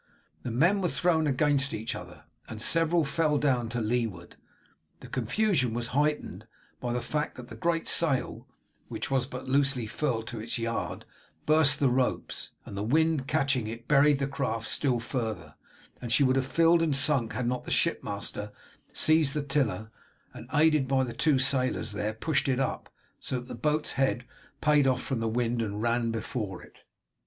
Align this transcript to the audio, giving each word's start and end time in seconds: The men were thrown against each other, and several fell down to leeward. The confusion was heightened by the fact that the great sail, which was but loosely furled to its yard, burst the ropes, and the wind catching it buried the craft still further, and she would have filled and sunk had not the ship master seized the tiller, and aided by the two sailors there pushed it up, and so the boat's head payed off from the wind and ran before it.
The 0.41 0.49
men 0.49 0.81
were 0.81 0.87
thrown 0.87 1.27
against 1.27 1.75
each 1.75 1.93
other, 1.93 2.23
and 2.49 2.59
several 2.59 3.05
fell 3.05 3.37
down 3.37 3.69
to 3.69 3.79
leeward. 3.79 4.35
The 4.99 5.07
confusion 5.07 5.75
was 5.75 5.89
heightened 5.89 6.47
by 6.79 6.91
the 6.91 7.01
fact 7.03 7.35
that 7.35 7.49
the 7.49 7.55
great 7.55 7.87
sail, 7.87 8.47
which 8.87 9.11
was 9.11 9.27
but 9.27 9.47
loosely 9.47 9.85
furled 9.85 10.25
to 10.29 10.39
its 10.39 10.57
yard, 10.57 11.05
burst 11.45 11.79
the 11.79 11.87
ropes, 11.87 12.49
and 12.65 12.75
the 12.75 12.81
wind 12.81 13.27
catching 13.27 13.67
it 13.67 13.87
buried 13.87 14.17
the 14.17 14.25
craft 14.25 14.67
still 14.67 14.99
further, 14.99 15.53
and 16.01 16.11
she 16.11 16.23
would 16.23 16.35
have 16.35 16.47
filled 16.47 16.81
and 16.81 16.95
sunk 16.95 17.33
had 17.33 17.45
not 17.45 17.65
the 17.65 17.69
ship 17.69 18.03
master 18.03 18.51
seized 18.91 19.35
the 19.35 19.43
tiller, 19.43 19.91
and 20.33 20.49
aided 20.51 20.87
by 20.87 21.03
the 21.03 21.13
two 21.13 21.37
sailors 21.37 21.91
there 21.91 22.15
pushed 22.15 22.47
it 22.47 22.59
up, 22.59 22.87
and 22.89 22.95
so 23.23 23.39
the 23.39 23.53
boat's 23.53 23.91
head 23.91 24.25
payed 24.61 24.87
off 24.87 25.03
from 25.03 25.19
the 25.19 25.27
wind 25.27 25.61
and 25.61 25.83
ran 25.83 26.09
before 26.09 26.63
it. 26.63 26.85